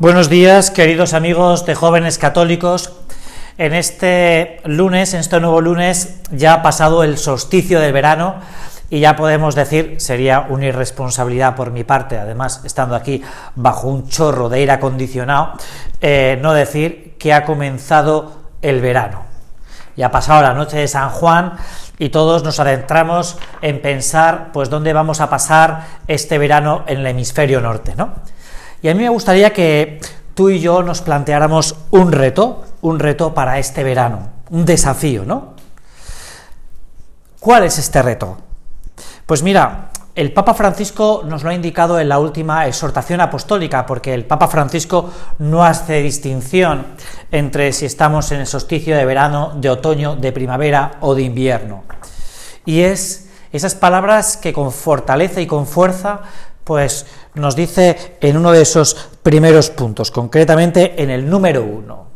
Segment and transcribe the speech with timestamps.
[0.00, 2.90] Buenos días, queridos amigos de jóvenes católicos.
[3.58, 8.36] En este lunes, en este nuevo lunes, ya ha pasado el solsticio del verano
[8.88, 13.22] y ya podemos decir, sería una irresponsabilidad por mi parte, además estando aquí
[13.56, 15.52] bajo un chorro de aire acondicionado,
[16.00, 19.24] eh, no decir que ha comenzado el verano.
[19.96, 21.58] Ya ha pasado la noche de San Juan
[21.98, 27.06] y todos nos adentramos en pensar, pues, dónde vamos a pasar este verano en el
[27.06, 28.14] hemisferio norte, ¿no?
[28.82, 30.00] Y a mí me gustaría que
[30.34, 35.54] tú y yo nos planteáramos un reto, un reto para este verano, un desafío, ¿no?
[37.38, 38.38] ¿Cuál es este reto?
[39.26, 44.12] Pues mira, el Papa Francisco nos lo ha indicado en la última exhortación apostólica, porque
[44.12, 46.86] el Papa Francisco no hace distinción
[47.30, 51.84] entre si estamos en el solsticio de verano, de otoño, de primavera o de invierno.
[52.64, 56.20] Y es esas palabras que con fortaleza y con fuerza
[56.64, 62.06] pues nos dice en uno de esos primeros puntos, concretamente en el número uno.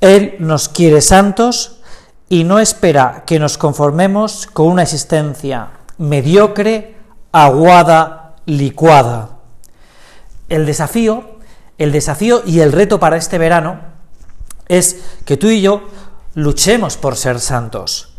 [0.00, 1.80] Él nos quiere santos
[2.28, 6.96] y no espera que nos conformemos con una existencia mediocre,
[7.32, 9.38] aguada, licuada.
[10.48, 11.38] El desafío,
[11.76, 13.80] el desafío y el reto para este verano
[14.68, 15.82] es que tú y yo
[16.34, 18.14] luchemos por ser santos,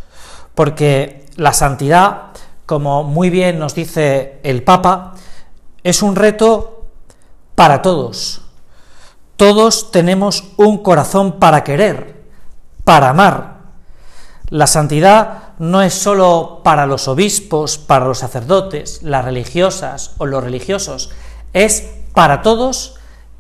[0.54, 2.32] porque la santidad
[2.66, 5.14] como muy bien nos dice el Papa,
[5.84, 6.86] es un reto
[7.56, 8.42] para todos.
[9.36, 12.24] Todos tenemos un corazón para querer,
[12.84, 13.62] para amar.
[14.50, 20.44] La santidad no es sólo para los obispos, para los sacerdotes, las religiosas o los
[20.44, 21.12] religiosos,
[21.54, 22.96] es para todos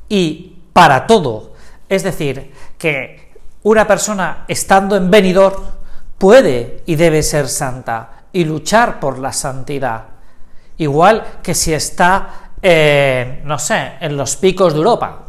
[0.09, 1.53] y para todo.
[1.89, 5.61] Es decir, que una persona estando en venidor
[6.17, 10.05] puede y debe ser santa, y luchar por la santidad.
[10.81, 15.25] Igual que si está, eh, no sé, en los picos de Europa.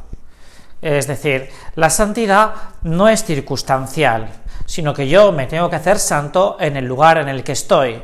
[0.81, 2.55] Es decir, la santidad
[2.85, 4.31] no es circunstancial,
[4.65, 8.03] sino que yo me tengo que hacer santo en el lugar en el que estoy.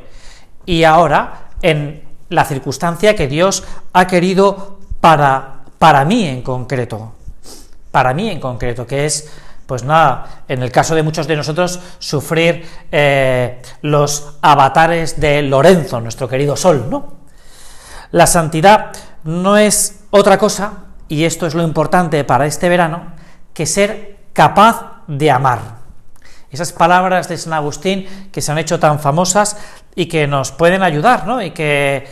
[0.67, 3.65] Y ahora, en la circunstancia que Dios
[3.95, 7.15] ha querido para, para mí en concreto.
[7.91, 9.33] Para mí en concreto, que es
[9.65, 15.99] pues nada, en el caso de muchos de nosotros, sufrir eh, los avatares de Lorenzo,
[15.99, 17.18] nuestro querido Sol, ¿no?
[18.11, 18.93] La santidad
[19.25, 23.03] no es otra cosa, y esto es lo importante para este verano,
[23.53, 25.79] que ser capaz de amar.
[26.51, 29.59] Esas palabras de San Agustín que se han hecho tan famosas
[29.95, 31.43] y que nos pueden ayudar, ¿no?
[31.43, 32.09] Y que,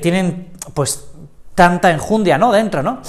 [0.00, 1.08] tienen, pues,
[1.54, 2.52] tanta enjundia, ¿no?
[2.52, 3.00] Dentro, ¿no?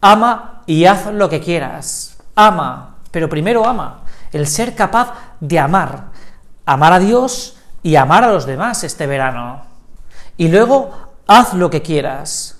[0.00, 2.16] Ama y haz lo que quieras.
[2.36, 4.02] Ama, pero primero ama,
[4.32, 6.06] el ser capaz de amar,
[6.66, 9.62] amar a Dios y amar a los demás este verano.
[10.36, 12.58] Y luego haz lo que quieras.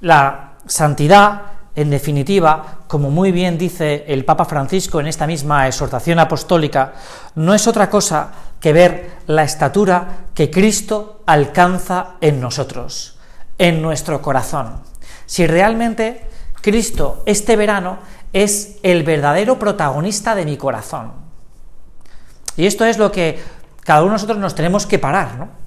[0.00, 1.42] La santidad,
[1.74, 6.92] en definitiva, como muy bien dice el Papa Francisco en esta misma exhortación apostólica,
[7.34, 8.30] no es otra cosa
[8.60, 13.18] que ver la estatura que Cristo alcanza en nosotros,
[13.58, 14.80] en nuestro corazón.
[15.26, 16.28] Si realmente
[16.60, 17.98] Cristo este verano
[18.32, 21.12] es el verdadero protagonista de mi corazón.
[22.56, 23.42] Y esto es lo que
[23.80, 25.63] cada uno de nosotros nos tenemos que parar, ¿no?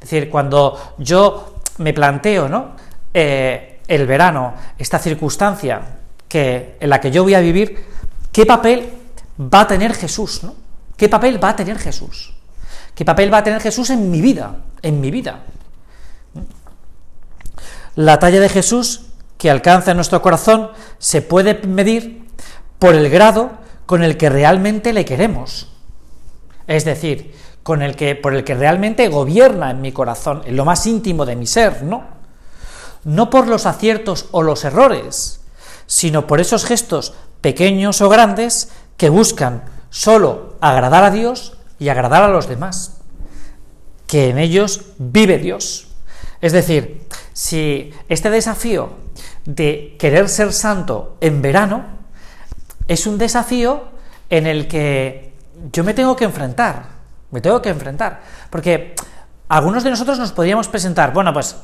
[0.00, 2.72] Es decir, cuando yo me planteo, ¿no?
[3.12, 5.80] Eh, el verano, esta circunstancia
[6.28, 7.84] que, en la que yo voy a vivir,
[8.30, 8.90] ¿qué papel
[9.40, 10.54] va a tener Jesús, ¿no?
[10.96, 12.34] ¿Qué papel va a tener Jesús?
[12.94, 14.56] ¿Qué papel va a tener Jesús en mi vida?
[14.82, 15.44] En mi vida.
[17.94, 19.06] La talla de Jesús
[19.38, 22.26] que alcanza nuestro corazón se puede medir
[22.78, 23.52] por el grado
[23.86, 25.72] con el que realmente le queremos.
[26.66, 30.64] Es decir, con el que, por el que realmente gobierna en mi corazón, en lo
[30.64, 32.04] más íntimo de mi ser, ¿no?
[33.04, 35.40] No por los aciertos o los errores,
[35.86, 42.22] sino por esos gestos pequeños o grandes que buscan solo agradar a Dios y agradar
[42.22, 42.98] a los demás,
[44.06, 45.88] que en ellos vive Dios.
[46.40, 48.90] Es decir, si este desafío
[49.44, 51.84] de querer ser santo en verano
[52.86, 53.84] es un desafío
[54.30, 55.34] en el que
[55.72, 56.97] yo me tengo que enfrentar,
[57.30, 58.20] me tengo que enfrentar,
[58.50, 58.94] porque
[59.48, 61.56] algunos de nosotros nos podríamos presentar, bueno, pues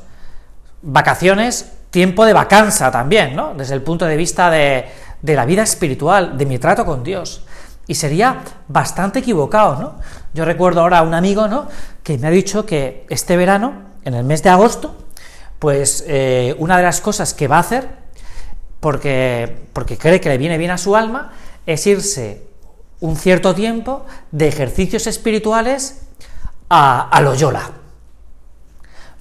[0.81, 3.53] vacaciones, tiempo de vacanza también, ¿no?
[3.55, 4.85] Desde el punto de vista de,
[5.21, 7.43] de la vida espiritual, de mi trato con Dios.
[7.87, 9.95] Y sería bastante equivocado, ¿no?
[10.33, 11.67] Yo recuerdo ahora a un amigo, ¿no?
[12.03, 13.73] Que me ha dicho que este verano,
[14.03, 14.95] en el mes de agosto,
[15.59, 17.87] pues eh, una de las cosas que va a hacer,
[18.79, 21.31] porque, porque cree que le viene bien a su alma,
[21.65, 22.43] es irse
[23.01, 26.07] un cierto tiempo de ejercicios espirituales
[26.69, 27.69] a, Loyola.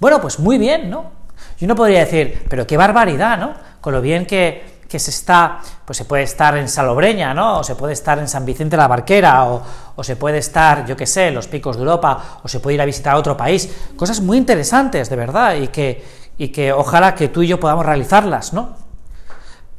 [0.01, 1.13] Bueno, pues muy bien, ¿no?
[1.59, 3.55] Yo no podría decir, pero qué barbaridad, ¿no?
[3.85, 7.59] con lo bien que, que se está, pues se puede estar en Salobreña, ¿no?
[7.59, 9.63] O se puede estar en San Vicente la Barquera, o,
[9.95, 12.77] o se puede estar, yo qué sé, en los picos de Europa, o se puede
[12.77, 13.69] ir a visitar otro país.
[13.95, 16.03] Cosas muy interesantes, de verdad, y que,
[16.39, 18.75] y que ojalá que tú y yo podamos realizarlas, ¿no?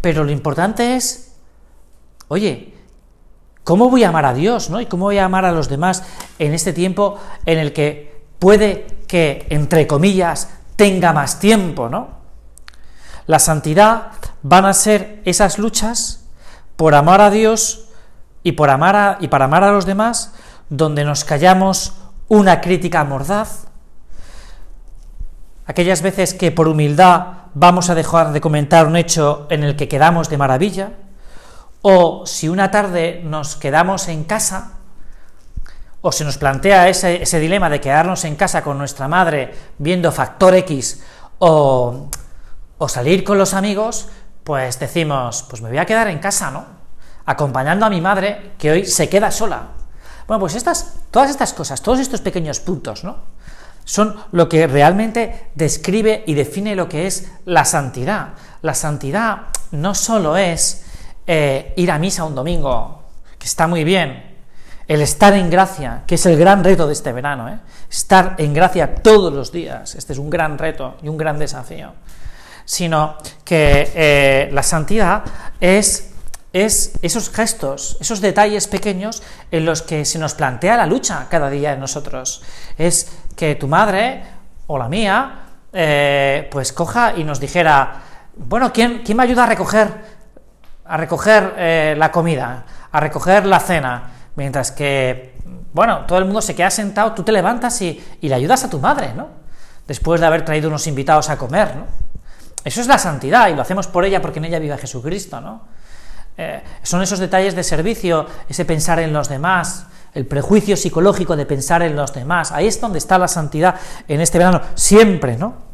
[0.01, 1.33] Pero lo importante es,
[2.27, 2.74] oye,
[3.65, 4.79] ¿cómo voy a amar a Dios, ¿no?
[4.79, 6.03] Y cómo voy a amar a los demás
[6.39, 12.09] en este tiempo en el que puede que, entre comillas, tenga más tiempo, ¿no?
[13.25, 14.11] La santidad
[14.43, 16.27] van a ser esas luchas
[16.75, 17.89] por amar a Dios
[18.43, 20.33] y por amar a, y para amar a los demás,
[20.69, 21.93] donde nos callamos
[22.27, 23.65] una crítica mordaz,
[25.65, 29.87] aquellas veces que por humildad vamos a dejar de comentar un hecho en el que
[29.87, 30.91] quedamos de maravilla,
[31.87, 34.71] o si una tarde nos quedamos en casa,
[36.01, 40.55] o se nos plantea ese, dilema de quedarnos en casa con nuestra madre viendo Factor
[40.55, 41.03] X
[41.37, 42.09] o,
[42.79, 44.07] o salir con los amigos,
[44.43, 46.65] pues decimos, pues me voy a quedar en casa, ¿no?
[47.27, 49.67] Acompañando a mi madre, que hoy se queda sola.
[50.25, 53.17] Bueno, pues estas, todas estas cosas, todos estos pequeños puntos, ¿no?
[53.83, 58.29] Son lo que realmente describe y define lo que es la santidad.
[58.63, 60.81] La santidad no solo es
[61.27, 63.01] eh, ir a misa un domingo,
[63.39, 64.35] que está muy bien,
[64.87, 67.57] el estar en gracia, que es el gran reto de este verano, ¿eh?
[67.89, 71.93] estar en gracia todos los días, este es un gran reto y un gran desafío,
[72.63, 75.23] sino que eh, la santidad
[75.59, 76.11] es
[76.53, 79.21] es esos gestos, esos detalles pequeños
[79.51, 82.41] en los que se nos plantea la lucha cada día en nosotros.
[82.77, 84.23] Es que tu madre
[84.67, 85.49] o la mía,
[86.49, 88.03] pues coja y nos dijera,
[88.37, 90.14] bueno, ¿quién, quién me ayuda a recoger,
[90.85, 94.03] a recoger eh, la comida, a recoger la cena?
[94.35, 95.37] Mientras que,
[95.73, 98.79] bueno, todo el mundo se queda sentado, tú te levantas y, le ayudas a tu
[98.79, 99.29] madre, ¿no?
[99.87, 101.85] Después de haber traído unos invitados a comer, ¿no?
[102.63, 105.63] Eso es la santidad y lo hacemos por ella porque en ella vive Jesucristo, ¿no?
[106.37, 111.45] Eh, son esos detalles de servicio, ese pensar en los demás, el prejuicio psicológico de
[111.45, 112.51] pensar en los demás.
[112.51, 113.75] Ahí es donde está la santidad
[114.07, 115.64] en este verano, siempre, ¿no?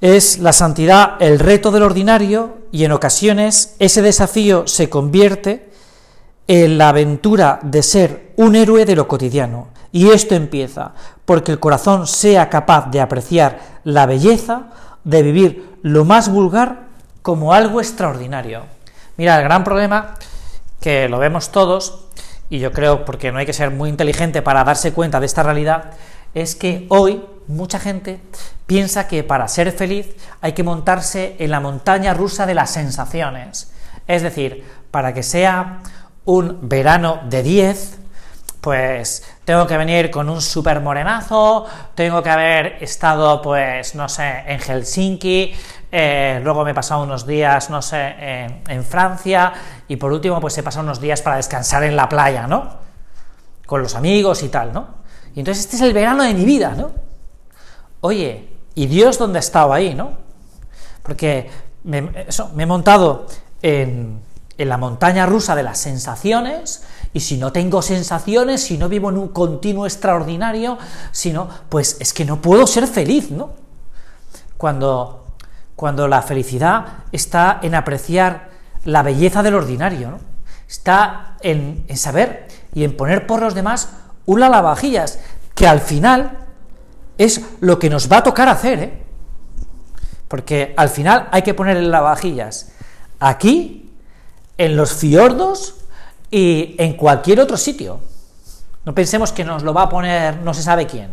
[0.00, 5.70] Es la santidad el reto del ordinario y en ocasiones ese desafío se convierte
[6.46, 9.68] en la aventura de ser un héroe de lo cotidiano.
[9.90, 10.92] Y esto empieza
[11.24, 14.68] porque el corazón sea capaz de apreciar la belleza
[15.02, 16.86] de vivir lo más vulgar
[17.22, 18.62] como algo extraordinario.
[19.16, 20.14] Mira, el gran problema,
[20.80, 22.04] que lo vemos todos,
[22.48, 25.42] y yo creo porque no hay que ser muy inteligente para darse cuenta de esta
[25.42, 25.92] realidad,
[26.34, 28.20] es que hoy mucha gente
[28.66, 33.72] piensa que para ser feliz hay que montarse en la montaña rusa de las sensaciones.
[34.06, 35.80] Es decir, para que sea
[36.24, 37.98] un verano de 10,
[38.60, 44.44] pues tengo que venir con un super morenazo, tengo que haber estado, pues, no sé,
[44.46, 45.54] en Helsinki,
[45.90, 48.14] eh, luego me he pasado unos días, no sé,
[48.68, 49.52] en, Francia,
[49.86, 52.76] y por último, pues he pasado unos días para descansar en la playa, ¿no?
[53.64, 54.98] Con los amigos y tal, ¿no?
[55.34, 57.07] Y entonces este es el verano de mi vida, ¿no?
[58.00, 60.12] Oye, ¿y Dios dónde ha estado ahí, no?
[61.02, 61.50] Porque
[61.84, 62.26] me,
[62.58, 63.26] he montado
[63.62, 64.20] en,
[64.56, 69.10] en la montaña rusa de las sensaciones, y si no tengo sensaciones, si no vivo
[69.10, 70.78] en un continuo extraordinario,
[71.10, 73.50] si no, pues es que no puedo ser feliz, ¿no?
[74.56, 75.18] Cuando
[75.78, 78.50] cuando la felicidad está en apreciar
[78.84, 80.18] la belleza del ordinario, ¿no?
[80.68, 83.90] está en, saber y en poner por los demás
[84.26, 85.20] un lavavajillas,
[85.54, 86.47] que al final
[87.18, 89.02] es lo que nos va a tocar hacer, ¿eh?
[90.28, 92.70] porque al final hay que poner el lavavajillas
[93.18, 93.90] aquí,
[94.56, 95.76] en los fiordos
[96.30, 98.00] y en cualquier otro sitio.
[98.84, 101.10] No pensemos que nos lo va a poner no se sabe quién.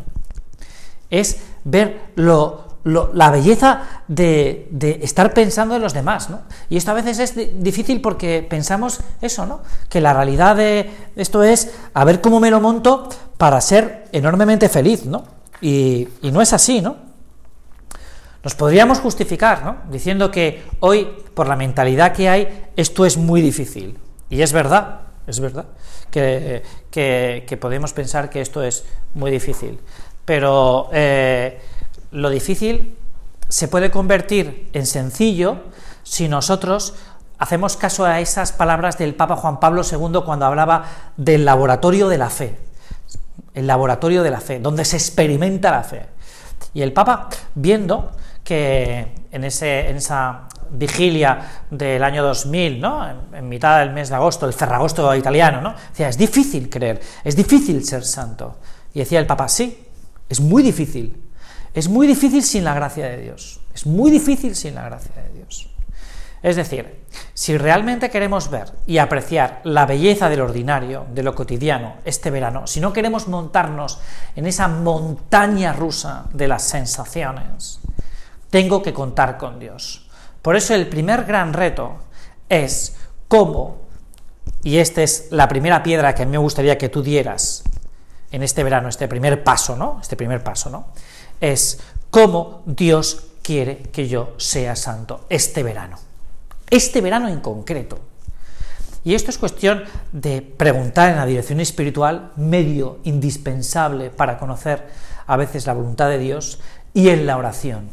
[1.10, 4.70] Es ver lo la belleza de,
[5.02, 6.42] estar pensando en los demás, ¿no?
[6.70, 9.62] Y esto a veces es difícil porque pensamos eso, ¿no?
[9.90, 14.70] Que la realidad de esto es a ver cómo me lo monto para ser enormemente
[14.70, 15.24] feliz, ¿no?
[15.62, 16.98] Y, no es así, ¿no?
[18.44, 19.78] Nos podríamos justificar, ¿no?
[19.90, 23.98] Diciendo que hoy, por la mentalidad que hay, esto es muy difícil.
[24.30, 25.66] Y es verdad, es verdad,
[26.12, 29.80] que, que, podemos pensar que esto es muy difícil.
[30.26, 31.60] Pero eh,
[32.12, 32.96] lo difícil
[33.50, 35.64] se puede convertir en sencillo
[36.04, 36.94] si nosotros
[37.38, 40.86] hacemos caso a esas palabras del Papa Juan Pablo II cuando hablaba
[41.18, 42.58] del laboratorio de la fe,
[43.56, 46.06] el laboratorio de la fe, donde se experimenta la fe.
[46.74, 48.12] Y el Papa, viendo
[48.44, 53.08] que en, ese, en esa vigilia del año 2000, ¿no?
[53.34, 55.74] en, mitad del mes de agosto, el Ferragosto italiano, ¿no?
[55.90, 58.58] decía, es difícil creer, es difícil ser santo.
[58.94, 59.86] Y decía el Papa, sí,
[60.30, 61.22] es muy difícil,
[61.74, 63.62] es muy difícil sin la gracia de Dios.
[63.74, 65.35] Es muy difícil sin la gracia de Dios.
[66.46, 71.96] Es decir, si realmente queremos ver y apreciar la belleza del ordinario, de lo cotidiano,
[72.06, 73.98] este verano, si no queremos montarnos
[74.36, 77.80] en esa montaña rusa de las sensaciones,
[78.52, 80.08] tengo que contar con Dios.
[80.44, 81.96] Por eso el primer gran reto
[82.48, 82.96] es
[83.28, 83.78] cómo,
[84.62, 87.64] y esta es la primera piedra que me gustaría que tú dieras
[88.30, 89.98] en este verano, este primer paso, ¿no?
[90.00, 90.90] Este primer paso, ¿no?
[91.42, 91.80] Es
[92.12, 95.98] cómo Dios quiere que yo sea santo este verano
[96.70, 98.00] este verano en concreto.
[99.04, 104.88] Y esto es cuestión de preguntar en la dirección espiritual, medio indispensable para conocer
[105.28, 106.60] a veces la voluntad de Dios,
[106.94, 107.90] y en la oración.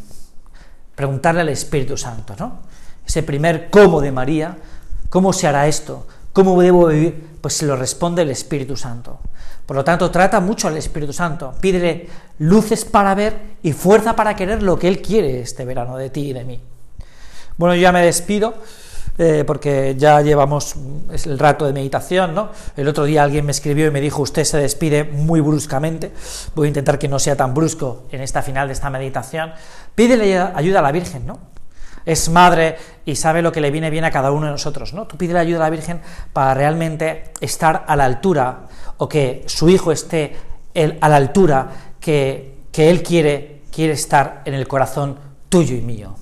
[0.95, 2.61] Preguntarle al Espíritu Santo, ¿no?
[3.07, 4.57] Ese primer cómo de María,
[5.11, 6.07] ¿cómo se hará esto?
[6.33, 7.37] ¿Cómo debo vivir?
[7.41, 9.19] Pues se lo responde el Espíritu Santo.
[9.67, 11.53] Por lo tanto, trata mucho al Espíritu Santo.
[11.61, 16.11] Pídele luces para ver y fuerza para querer lo que Él quiere este verano de
[16.11, 16.61] ti y de mí.
[17.63, 18.55] Bueno, yo ya me despido.
[19.19, 20.75] Eh, porque ya llevamos
[21.27, 22.49] el rato de meditación, ¿no?
[22.77, 26.11] El otro día alguien me escribió y me dijo, usted se despide muy bruscamente,
[26.57, 29.53] voy a intentar que no sea tan brusco en esta final de esta meditación.
[29.95, 31.39] Pídele ayuda a la Virgen, ¿no?
[32.05, 35.07] Es madre y sabe lo que le viene bien a cada uno de nosotros, ¿no?
[35.07, 36.01] Tú pídele ayuda a la Virgen
[36.33, 38.63] para realmente estar a la altura
[38.97, 40.35] o que su hijo esté
[41.01, 41.69] a la altura
[42.01, 46.17] que, que él quiere, quiere estar en el corazón tuyo y mío.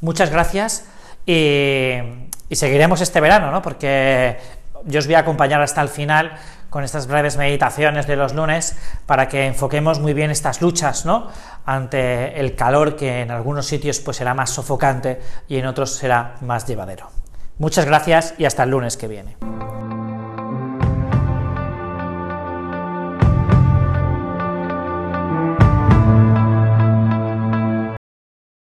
[0.00, 0.84] Muchas gracias
[1.26, 1.98] y,
[2.50, 3.62] seguiremos este verano, ¿no?
[3.62, 4.38] Porque
[4.84, 6.32] yo os voy a acompañar hasta el final
[6.70, 8.76] con estas breves meditaciones de los lunes
[9.06, 11.28] para que enfoquemos muy bien estas luchas, ¿no?
[11.64, 16.36] Ante el calor que en algunos sitios pues será más sofocante y en otros será
[16.42, 17.10] más llevadero.
[17.58, 19.36] Muchas gracias y hasta el lunes que viene.